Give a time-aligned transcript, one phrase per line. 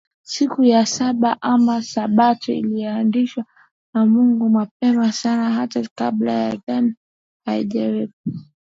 [0.23, 3.45] Siku ya Saba ama Sabato ilianzishwa
[3.93, 6.95] na Mungu Mapema sana hata kabla dhambi
[7.45, 8.13] haijawepo